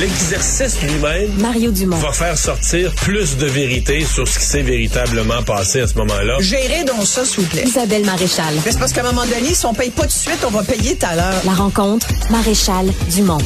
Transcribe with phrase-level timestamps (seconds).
[0.00, 1.96] L'exercice lui-même Mario Dumont.
[1.98, 6.36] va faire sortir plus de vérité sur ce qui s'est véritablement passé à ce moment-là.
[6.40, 7.64] Gérez donc ça, s'il vous plaît.
[7.66, 8.54] Isabelle Maréchal.
[8.64, 10.50] Mais C'est parce qu'à un moment donné, si on paye pas tout de suite, on
[10.50, 11.42] va payer tout à l'heure.
[11.44, 13.38] La rencontre, Maréchal Dumont.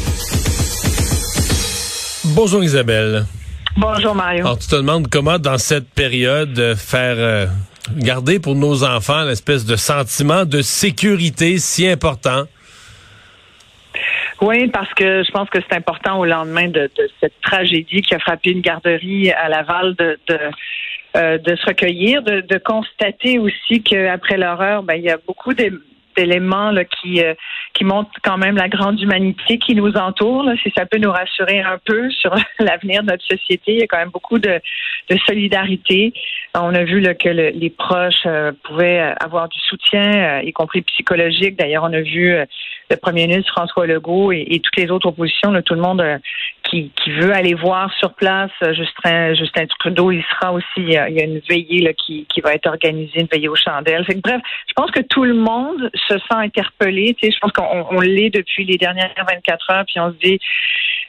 [2.26, 3.26] Bonjour Isabelle.
[3.76, 4.44] Bonjour Mario.
[4.44, 7.46] Alors tu te demandes comment dans cette période euh, faire euh,
[7.96, 12.44] garder pour nos enfants l'espèce de sentiment de sécurité si important.
[14.40, 18.14] Oui, parce que je pense que c'est important au lendemain de, de, cette tragédie qui
[18.14, 20.38] a frappé une garderie à Laval de, de,
[21.16, 25.54] euh, de se recueillir, de, de constater aussi qu'après l'horreur, ben, il y a beaucoup
[26.16, 27.34] d'éléments qui, euh,
[27.74, 30.48] qui montrent quand même la grande humanité qui nous entoure.
[30.62, 33.86] Si ça peut nous rassurer un peu sur l'avenir de notre société, il y a
[33.86, 34.60] quand même beaucoup de,
[35.26, 36.12] solidarité.
[36.54, 40.82] On a vu que le, les proches euh, pouvaient avoir du soutien, euh, y compris
[40.82, 41.56] psychologique.
[41.56, 42.44] D'ailleurs, on a vu euh,
[42.90, 46.02] le premier ministre François Legault et, toutes les autres oppositions, tout le monde
[46.62, 46.90] qui,
[47.20, 50.10] veut aller voir sur place Justin, Trudeau.
[50.10, 53.56] Il sera aussi, il y a une veillée qui, va être organisée, une veillée aux
[53.56, 54.04] chandelles.
[54.22, 57.14] Bref, je pense que tout le monde se sent interpellé.
[57.14, 60.16] Tu sais, je pense qu'on on, l'est depuis les dernières 24 heures, puis on se
[60.18, 60.38] dit,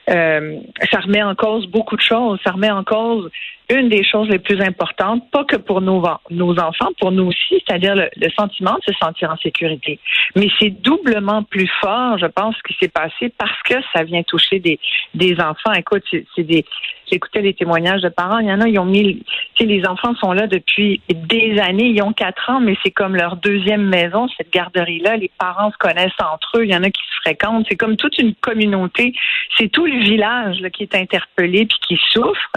[0.10, 0.60] euh,
[0.92, 2.40] ça remet en cause beaucoup de choses.
[2.44, 3.30] Ça remet en cause
[3.70, 7.96] une des choses les plus importantes, pas que pour nos, enfants, pour nous aussi, c'est-à-dire
[7.96, 10.00] le, sentiment de se sentir en sécurité.
[10.36, 14.24] Mais c'est doublement plus fort, je pense, ce qui s'est passé parce que ça vient
[14.24, 14.80] toucher des,
[15.16, 15.74] des enfants.
[15.74, 16.64] Écoute, c'est des,
[17.12, 18.40] j'écoutais les témoignages de parents.
[18.40, 19.24] Il y en a, ils ont mis,
[19.66, 21.88] les enfants sont là depuis des années.
[21.88, 25.18] Ils ont quatre ans, mais c'est comme leur deuxième maison, cette garderie-là.
[25.18, 26.66] Les parents se connaissent entre eux.
[26.66, 27.66] Il y en a qui se fréquentent.
[27.70, 29.14] C'est comme toute une communauté.
[29.58, 32.52] C'est tout le village qui est interpellé puis qui souffre.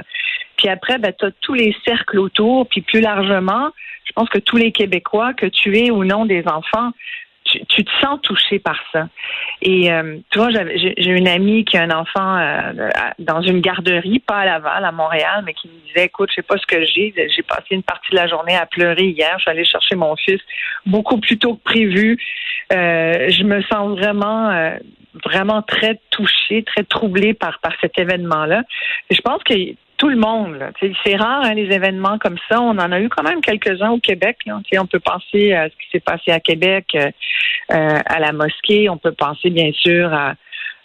[0.56, 3.70] Puis après, ben, tu as tous les cercles autour, puis plus largement,
[4.04, 6.90] je pense que tous les Québécois, que tu aies ou non des enfants,
[7.68, 9.08] tu, te sens touché par ça.
[9.62, 14.20] Et euh, tu vois, j'ai une amie qui a un enfant euh, dans une garderie,
[14.20, 16.84] pas à Laval, à Montréal, mais qui me disait, écoute, je sais pas ce que
[16.84, 17.12] j'ai.
[17.16, 19.34] J'ai passé une partie de la journée à pleurer hier.
[19.36, 20.40] Je suis allée chercher mon fils
[20.86, 22.18] beaucoup plus tôt que prévu.
[22.72, 24.76] Euh, je me sens vraiment euh,
[25.24, 28.62] vraiment très touchée, très troublée par, par cet événement-là.
[29.10, 29.54] Je pense que
[30.00, 30.58] tout le monde.
[31.04, 32.60] C'est rare, hein, les événements comme ça.
[32.60, 34.38] On en a eu quand même quelques-uns au Québec.
[34.46, 34.58] Là.
[34.78, 37.10] On peut penser à ce qui s'est passé à Québec, euh,
[37.68, 38.88] à la mosquée.
[38.88, 40.36] On peut penser, bien sûr, à,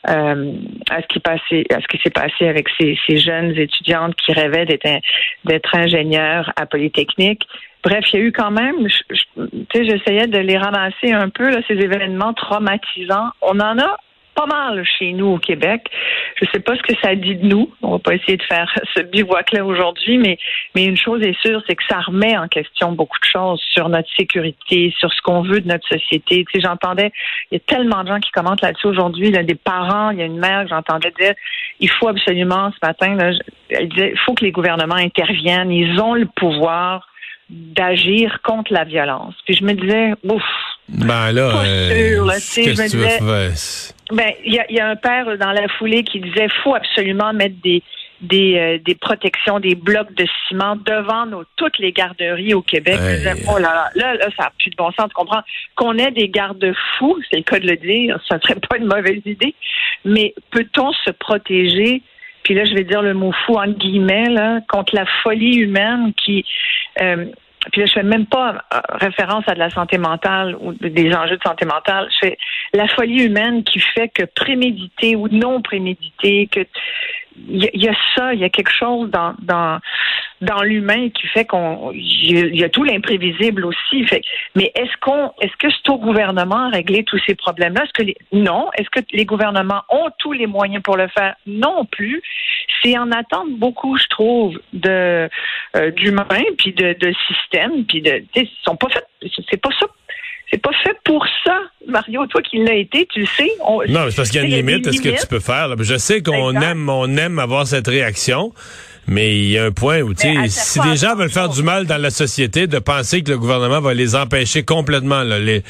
[0.10, 0.52] euh,
[0.90, 1.38] à ce qui à
[1.80, 7.44] ce qui s'est passé avec ces, jeunes étudiantes qui rêvaient d'être ingénieurs à Polytechnique.
[7.86, 11.50] Bref, il y a eu quand même, tu sais, j'essayais de les ramasser un peu
[11.50, 13.30] là, ces événements traumatisants.
[13.42, 13.98] On en a
[14.36, 15.90] pas mal chez nous au Québec.
[16.40, 17.72] Je sais pas ce que ça dit de nous.
[17.82, 20.38] On va pas essayer de faire ce bivouac-là aujourd'hui, mais,
[20.76, 23.90] mais une chose est sûre, c'est que ça remet en question beaucoup de choses sur
[23.90, 26.46] notre sécurité, sur ce qu'on veut de notre société.
[26.46, 27.12] Tu sais, j'entendais,
[27.52, 30.22] il y a tellement de gens qui commentent là-dessus aujourd'hui, là, des parents, il y
[30.22, 31.34] a une mère que j'entendais dire,
[31.80, 33.32] il faut absolument, ce matin, là,
[33.70, 37.08] elle disait, il faut que les gouvernements interviennent, ils ont le pouvoir
[37.50, 39.36] d'agir contre la violence.
[39.46, 40.44] Puis je me disais, ouf,
[40.90, 43.95] ben là, pas euh, sûr, là, tu sais, je me tu veux disais, faire?
[44.12, 47.34] Ben, il y a, y a, un père dans la foulée qui disait faut absolument
[47.34, 47.82] mettre des
[48.22, 52.98] des, euh, des protections, des blocs de ciment devant nos, toutes les garderies au Québec.
[53.00, 53.18] Hey.
[53.18, 55.10] Disait, oh là, là, là, là, ça n'a plus de bon sens.
[55.10, 55.42] Tu comprends?
[55.76, 59.22] Qu'on ait des garde-fous, c'est le cas de le dire, ça serait pas une mauvaise
[59.26, 59.54] idée.
[60.06, 62.02] Mais peut-on se protéger?
[62.44, 66.14] Puis là, je vais dire le mot fou entre guillemets, là, contre la folie humaine
[66.14, 66.46] qui
[67.02, 67.26] euh,
[67.72, 71.38] puis là, je fais même pas référence à de la santé mentale ou des enjeux
[71.38, 72.08] de santé mentale.
[72.12, 72.38] Je fais
[72.74, 76.66] la folie humaine qui fait que prémédité ou non prémédité, que
[77.50, 79.80] il y, a ça, il y a quelque chose dans dans
[80.42, 84.06] dans l'humain qui fait qu'on il y, a tout l'imprévisible aussi.
[84.56, 87.84] Mais est-ce qu'on est-ce que c'est au gouvernement à régler tous ces problèmes-là?
[87.84, 91.36] Est-ce que non Est-ce que les gouvernements ont tous les moyens pour le faire?
[91.46, 92.22] Non plus.
[92.86, 95.28] C'est en attente beaucoup, je trouve, de
[95.76, 96.26] euh, d'humains
[96.58, 99.08] puis de, de systèmes puis de ils sont pas faits.
[99.50, 99.88] C'est pas ça
[100.52, 102.26] c'est pas fait pour ça, Mario.
[102.28, 103.50] Toi qui l'as été, tu le sais.
[103.66, 105.68] On, non, c'est parce qu'il y a une limite à ce que tu peux faire.
[105.68, 105.76] Là.
[105.80, 108.54] Je sais qu'on aime, on aime avoir cette réaction.
[109.08, 111.62] Mais il y a un point où, tu sais, si des gens veulent faire du
[111.62, 115.62] mal dans la société, de penser que le gouvernement va les empêcher complètement, là, les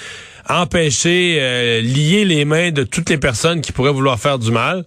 [0.49, 4.83] empêcher, euh, lier les mains de toutes les personnes qui pourraient vouloir faire du mal,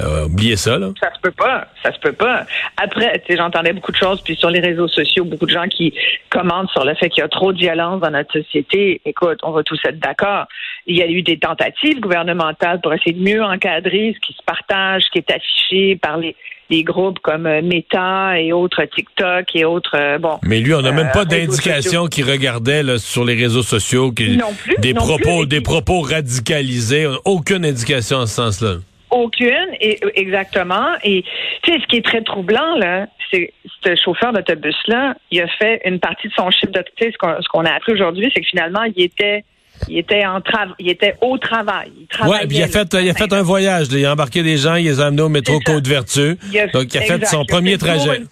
[0.00, 0.90] euh, oubliez ça, là.
[1.00, 2.46] Ça se peut pas, ça se peut pas.
[2.76, 5.68] Après, tu sais, j'entendais beaucoup de choses, puis sur les réseaux sociaux, beaucoup de gens
[5.68, 5.92] qui
[6.30, 9.00] commentent sur le fait qu'il y a trop de violence dans notre société.
[9.04, 10.46] Écoute, on va tous être d'accord.
[10.86, 14.42] Il y a eu des tentatives gouvernementales pour essayer de mieux encadrer ce qui se
[14.44, 16.34] partage, ce qui est affiché par les
[16.72, 20.38] des groupes comme Meta et autres TikTok et autres euh, bon.
[20.42, 24.54] Mais lui, on n'a même pas d'indication qui regardait là, sur les réseaux sociaux non
[24.54, 25.46] plus, des non propos plus.
[25.46, 28.76] des propos radicalisés, aucune indication en ce sens-là.
[29.10, 30.88] aucune, et exactement.
[31.04, 31.24] Et
[31.62, 33.52] tu sais, ce qui est très troublant là, c'est
[33.84, 37.12] ce chauffeur d'autobus là, il a fait une partie de son chiffre de, tu sais,
[37.12, 39.44] ce qu'on a appris aujourd'hui, c'est que finalement, il était
[39.88, 41.90] il était en travail, il était au travail.
[41.98, 43.86] Il ouais, puis il a fait, il a fait un voyage.
[43.90, 46.36] Il a embarqué des gens, il les a amenés au métro Côte-Vertu.
[46.72, 48.22] Donc, il a fait son premier trajet.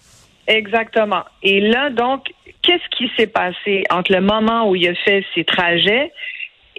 [0.47, 1.23] Exactement.
[1.43, 2.25] Et là, donc,
[2.61, 6.11] qu'est-ce qui s'est passé entre le moment où il a fait ses trajets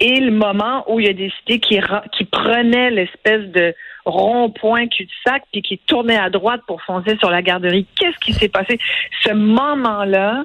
[0.03, 1.81] et le moment où il a décidé qu'il
[2.29, 3.73] prenait l'espèce de
[4.03, 7.87] rond-point cul-de-sac puis qu'il tournait à droite pour foncer sur la garderie.
[7.97, 8.77] Qu'est-ce qui s'est passé?
[9.21, 10.43] Ce moment-là,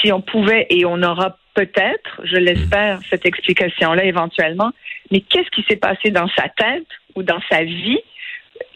[0.00, 4.70] si on pouvait, et on aura peut-être, je l'espère, cette explication-là éventuellement,
[5.10, 8.00] mais qu'est-ce qui s'est passé dans sa tête ou dans sa vie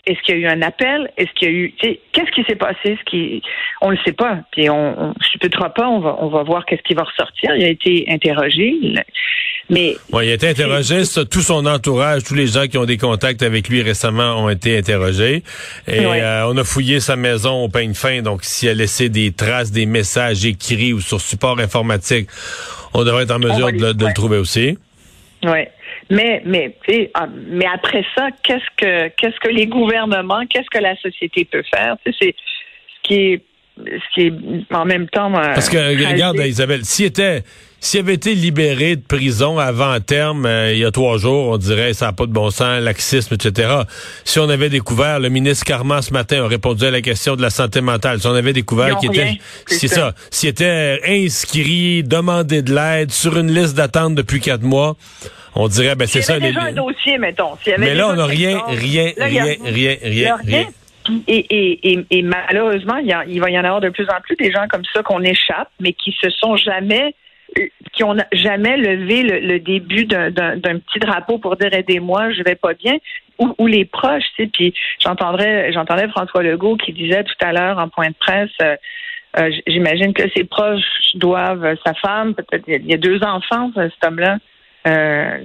[0.06, 1.10] est-ce qu'il y a eu un appel?
[1.16, 2.98] Est-ce qu'il y a eu, qu'est-ce qui s'est passé?
[2.98, 3.42] Ce qui,
[3.80, 4.38] on le sait pas.
[4.52, 5.88] Puis on, on supputera pas.
[5.88, 7.54] On va, on va voir qu'est-ce qui va ressortir.
[7.56, 8.74] Il a été interrogé.
[9.70, 9.96] Mais.
[10.12, 11.02] il a été interrogé.
[11.30, 14.76] Tout son entourage, tous les gens qui ont des contacts avec lui récemment ont été
[14.76, 15.42] interrogés.
[15.88, 18.20] Et euh, on a fouillé sa maison au peigne fin.
[18.20, 22.28] Donc, s'il a laissé des traces, des messages écrits ou sur support informatique,
[22.92, 24.76] on devrait être en mesure de, de le trouver aussi.
[25.42, 25.60] Oui.
[26.10, 26.76] Mais, mais,
[27.14, 31.64] ah, mais après ça, qu'est-ce que, qu'est-ce que les gouvernements, qu'est-ce que la société peut
[31.74, 31.96] faire?
[32.04, 33.42] C'est ce qui est,
[33.78, 35.34] ce qui est en même temps.
[35.34, 37.42] Euh, Parce que, regarde, Isabelle, s'il était,
[37.80, 41.58] s'il avait été libéré de prison avant terme, euh, il y a trois jours, on
[41.58, 43.68] dirait ça n'a pas de bon sens, laxisme, etc.
[44.24, 47.42] Si on avait découvert, le ministre Carman ce matin a répondu à la question de
[47.42, 48.20] la santé mentale.
[48.20, 53.36] Si on avait découvert qu'il était, c'est ça, s'il était inscrit, demandé de l'aide sur
[53.38, 54.96] une liste d'attente depuis quatre mois,
[55.56, 56.38] on dirait, ben c'est ça.
[56.38, 57.52] Déjà un dossier, mettons.
[57.78, 60.66] Mais là, on n'a rien, rien, rien, rien, rien, rien.
[61.26, 64.20] Et, et, et, et, malheureusement, il, y il, va y en avoir de plus en
[64.22, 67.14] plus des gens comme ça qu'on échappe, mais qui se sont jamais,
[67.92, 72.72] qui ont jamais levé le, début d'un petit drapeau pour dire aidez-moi, je vais pas
[72.72, 72.94] bien,
[73.38, 74.50] ou, ou les proches, tu sais.
[74.52, 78.50] Puis j'entendrais, j'entendais François Legault qui disait tout à l'heure en point de presse.
[78.62, 78.76] Euh,
[79.36, 80.84] euh, j'imagine que ses proches
[81.14, 84.38] doivent, sa femme, peut-être il y a deux enfants, cet homme-là,
[84.86, 85.38] euh,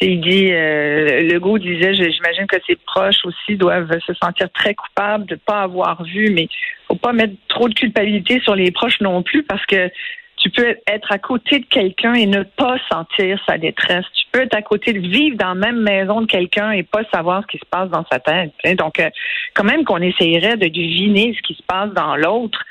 [0.00, 5.26] il dit, euh, Legault disait, j'imagine que ses proches aussi doivent se sentir très coupables
[5.26, 6.48] de ne pas avoir vu, mais
[6.86, 9.90] faut pas mettre trop de culpabilité sur les proches non plus parce que
[10.36, 14.04] tu peux être à côté de quelqu'un et ne pas sentir sa détresse.
[14.14, 17.02] Tu peux être à côté de vivre dans la même maison de quelqu'un et pas
[17.12, 18.52] savoir ce qui se passe dans sa tête.
[18.76, 19.10] Donc, euh,
[19.54, 22.64] quand même qu'on essayerait de deviner ce qui se passe dans l'autre.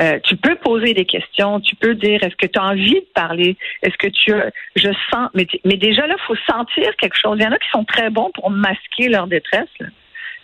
[0.00, 3.06] Euh, tu peux poser des questions, tu peux dire est-ce que tu as envie de
[3.14, 4.32] parler, est-ce que tu
[4.76, 7.36] je sens mais, déjà là faut sentir quelque chose.
[7.38, 9.68] Il y en a qui sont très bons pour masquer leur détresse.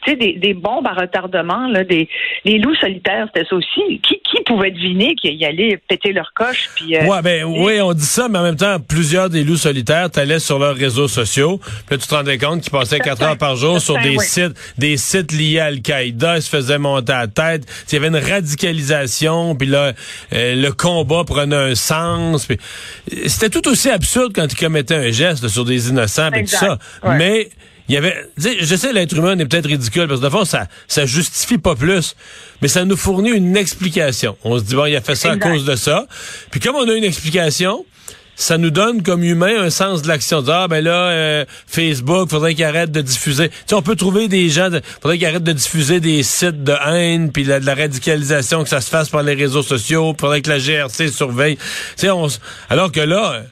[0.05, 2.09] Tu sais, des, des, bombes à retardement, là, des
[2.45, 4.01] les loups solitaires, c'était ça aussi.
[4.01, 6.71] Qui, qui pouvait deviner qu'ils allaient péter leur coche?
[6.75, 9.57] Puis, euh, ouais, ben, oui, on dit ça, mais en même temps, plusieurs des loups
[9.57, 13.39] solitaires, t'allais sur leurs réseaux sociaux, puis tu te rendais compte qu'ils passaient quatre heures
[13.39, 17.21] par jour sur des sites des sites liés à Al-Qaïda, ils se faisaient monter à
[17.21, 17.67] la tête.
[17.89, 19.93] Il y avait une radicalisation, puis là,
[20.33, 22.49] euh, le combat prenait un sens.
[23.27, 26.79] C'était tout aussi absurde quand ils commettaient un geste sur des innocents et tout ça.
[27.05, 27.49] Mais
[27.91, 30.69] il y avait, je sais l'être humain est peut-être ridicule parce que de fond ça
[30.87, 32.15] ça justifie pas plus,
[32.63, 34.37] mais ça nous fournit une explication.
[34.45, 36.07] On se dit bon, il a fait ça à cause de ça.
[36.53, 37.85] Puis comme on a une explication,
[38.37, 40.45] ça nous donne comme humain un sens de l'action.
[40.47, 43.49] Ah ben là, euh, Facebook, faudrait qu'il arrête de diffuser.
[43.49, 44.69] Tu sais, on peut trouver des gens,
[45.03, 48.81] faudrait qu'il arrête de diffuser des sites de haine, puis de la radicalisation, que ça
[48.81, 51.57] se fasse par les réseaux sociaux, faudrait que la GRC surveille.
[51.57, 51.63] Tu
[51.97, 52.29] sais, on,
[52.69, 53.43] alors que là,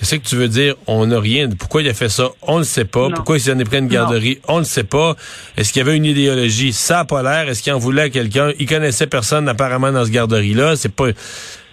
[0.00, 0.76] Qu'est-ce que tu veux dire?
[0.86, 1.50] On n'a rien.
[1.50, 2.30] Pourquoi il a fait ça?
[2.40, 3.10] On ne sait pas.
[3.10, 4.38] Pourquoi il s'en est pris une garderie?
[4.48, 5.14] On ne sait pas.
[5.58, 6.72] Est-ce qu'il y avait une idéologie?
[6.72, 7.50] Ça n'a pas l'air.
[7.50, 8.52] Est-ce qu'il en voulait à quelqu'un?
[8.58, 10.76] Il connaissait personne apparemment dans ce garderie-là.
[10.76, 11.08] C'est pas...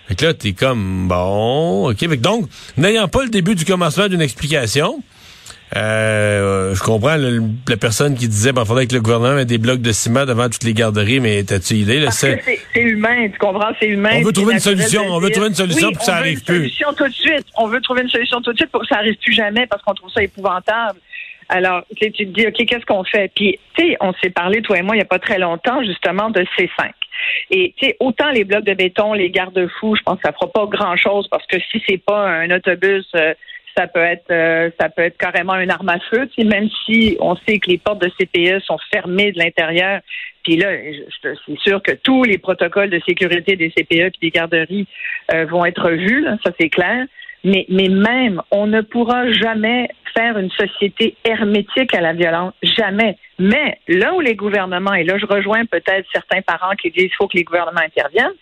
[0.10, 2.20] Fait que là, t'es comme, bon, OK.
[2.20, 5.02] donc, n'ayant pas le début du commencement d'une explication,
[5.76, 9.82] euh, je comprends la personne qui disait qu'il faudrait que le gouvernement mette des blocs
[9.82, 12.00] de ciment devant toutes les garderies, mais t'as-tu idée?
[12.00, 12.42] Là, c'est
[12.76, 13.72] humain, tu comprends?
[13.80, 14.20] C'est humain.
[14.20, 15.04] On veut trouver une solution.
[15.10, 16.56] On veut trouver une solution pour que ça arrive plus.
[16.56, 17.46] On veut une solution tout de suite.
[17.58, 19.82] On veut trouver une solution tout de suite pour que ça arrive plus jamais parce
[19.84, 21.00] qu'on trouve ça épouvantable.
[21.50, 23.32] Alors, tu te dis, OK, qu'est-ce qu'on fait?
[23.34, 25.82] Puis, tu sais, on s'est parlé, toi et moi, il n'y a pas très longtemps,
[25.82, 26.92] justement, de C5.
[27.52, 30.52] Et, tu sais, autant les blocs de béton, les garde-fous, je pense que ça fera
[30.52, 33.06] pas grand-chose parce que si c'est pas un autobus...
[33.16, 33.34] Euh,
[33.78, 37.36] ça peut être euh, ça peut être carrément une arme à feu, même si on
[37.36, 40.02] sait que les portes de CPE sont fermées de l'intérieur.
[40.44, 40.70] Puis là,
[41.22, 44.88] c'est sûr que tous les protocoles de sécurité des CPE et des garderies
[45.34, 47.06] euh, vont être vus, ça c'est clair.
[47.44, 53.18] Mais, mais même, on ne pourra jamais faire une société hermétique à la violence, jamais.
[53.38, 57.16] Mais là où les gouvernements, et là je rejoins peut-être certains parents qui disent qu'il
[57.16, 58.34] faut que les gouvernements interviennent,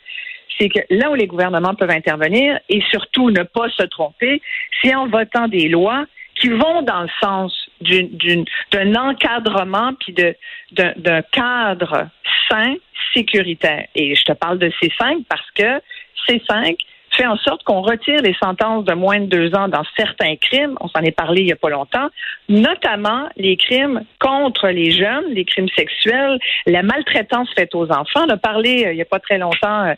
[0.58, 4.42] c'est que là où les gouvernements peuvent intervenir et surtout ne pas se tromper,
[4.82, 12.10] c'est en votant des lois qui vont dans le sens d'un encadrement puis d'un cadre
[12.50, 12.76] sain
[13.14, 13.88] sécuritaire.
[13.96, 15.82] Et je te parle de C5 parce que
[16.28, 16.78] C5
[17.16, 20.76] fait en sorte qu'on retire les sentences de moins de deux ans dans certains crimes.
[20.82, 22.10] On s'en est parlé il n'y a pas longtemps,
[22.50, 28.26] notamment les crimes contre les jeunes, les crimes sexuels, la maltraitance faite aux enfants.
[28.28, 29.94] On a parlé euh, il n'y a pas très longtemps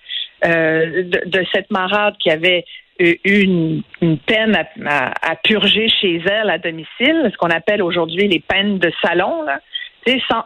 [0.46, 2.65] euh, de, cette marade qui avait
[3.00, 3.84] eu une,
[4.25, 9.44] peine à, purger chez elle à domicile, ce qu'on appelle aujourd'hui les peines de salon.
[9.44, 9.60] Là.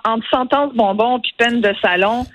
[0.06, 2.26] entre sentence bonbon puis peine de salon,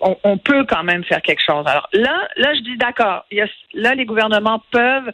[0.00, 1.64] on, on, peut quand même faire quelque chose.
[1.66, 3.24] Alors là, là, je dis d'accord.
[3.74, 5.10] Là, les gouvernements peuvent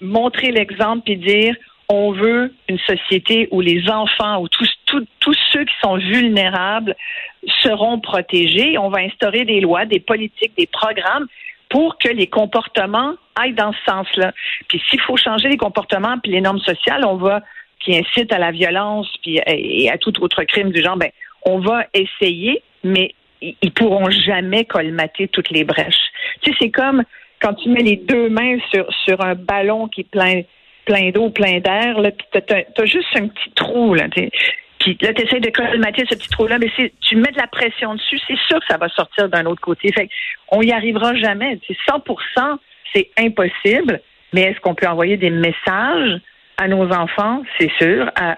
[0.00, 1.56] montrer l'exemple et dire
[1.88, 4.68] on veut une société où les enfants ou tous,
[5.52, 6.96] ceux qui sont vulnérables
[7.62, 8.78] seront protégés.
[8.78, 11.26] On va instaurer des lois, des politiques, des programmes
[11.68, 14.32] pour que les comportements aillent dans ce sens-là.
[14.68, 17.42] Puis s'il faut changer les comportements puis les normes sociales, on va
[17.80, 21.10] qui incitent à la violence et à tout autre crime du genre, ben
[21.44, 26.10] on va essayer, mais ils pourront jamais colmater toutes les brèches.
[26.40, 27.04] Tu sais, c'est comme
[27.40, 30.42] quand tu mets les deux mains sur, sur un ballon qui est plein,
[30.84, 34.06] plein d'eau, plein d'air, là, puis t'as, as juste un petit trou, là.
[34.78, 37.46] Puis là, tu essaies de colmater ce petit trou-là, mais si tu mets de la
[37.46, 39.90] pression dessus, c'est sûr que ça va sortir d'un autre côté.
[39.92, 40.08] Fait
[40.50, 41.58] on y arrivera jamais.
[41.66, 42.02] C'est 100
[42.94, 44.00] c'est impossible,
[44.32, 46.20] mais est-ce qu'on peut envoyer des messages
[46.56, 48.36] à nos enfants, c'est sûr, à,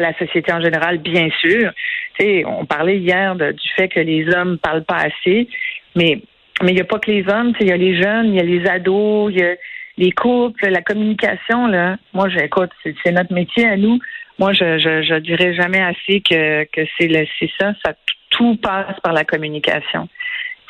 [0.00, 1.72] la société en général, bien sûr.
[2.18, 5.48] sais, on parlait hier du fait que les hommes parlent pas assez,
[5.96, 6.20] mais
[6.62, 8.40] mais il n'y a pas que les hommes, il y a les jeunes, il y
[8.40, 9.56] a les ados, il y a
[9.96, 11.66] les couples, la communication.
[11.66, 13.98] Là, moi, j'écoute, c'est notre métier à nous.
[14.38, 17.94] Moi, je, je, je dirais jamais assez que que c'est c'est ça, ça
[18.30, 20.08] tout passe par la communication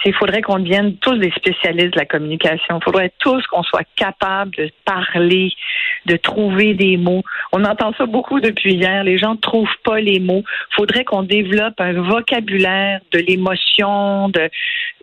[0.07, 2.79] il faudrait qu'on devienne tous des spécialistes de la communication.
[2.79, 5.53] Il faudrait tous qu'on soit capable de parler,
[6.07, 7.23] de trouver des mots.
[7.53, 9.05] On entend ça beaucoup depuis hier.
[9.05, 10.43] Les gens ne trouvent pas les mots.
[10.73, 14.51] Il faudrait qu'on développe un vocabulaire de l'émotion, de,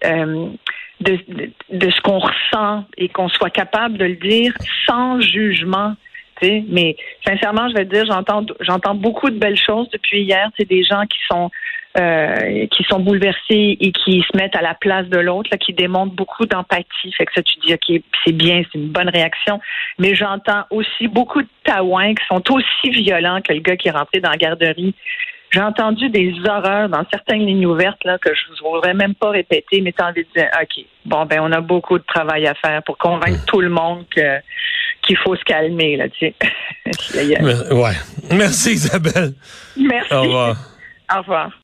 [0.05, 0.47] euh,
[1.01, 1.19] de,
[1.71, 4.53] de, ce qu'on ressent et qu'on soit capable de le dire
[4.87, 5.95] sans jugement.
[6.41, 10.49] Mais sincèrement, je vais te dire, j'entends j'entends beaucoup de belles choses depuis hier.
[10.57, 11.51] C'est des gens qui sont
[11.99, 16.13] euh, qui sont bouleversés et qui se mettent à la place de l'autre, qui démontrent
[16.13, 17.11] beaucoup d'empathie.
[17.17, 19.59] Fait que ça, tu dis, OK, c'est bien, c'est une bonne réaction.
[19.99, 23.91] Mais j'entends aussi beaucoup de taouins qui sont aussi violents que le gars qui est
[23.91, 24.95] rentré dans la garderie.
[25.51, 29.31] J'ai entendu des horreurs dans certaines lignes ouvertes là, que je ne voudrais même pas
[29.31, 32.53] répéter, mais t'as envie de dire, OK, bon, ben, on a beaucoup de travail à
[32.53, 34.39] faire pour convaincre tout le monde que
[35.01, 37.33] qu'il faut se calmer, là, tu sais.
[37.73, 37.95] ouais.
[38.31, 39.33] Merci, Isabelle.
[39.75, 40.13] Merci.
[40.13, 40.55] Au revoir.
[41.13, 41.51] Au revoir.